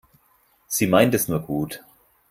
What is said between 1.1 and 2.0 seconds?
es nur gut.